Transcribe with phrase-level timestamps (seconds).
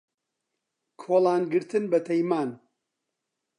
[1.01, 2.49] کۆڵان گرتن بە تەیمان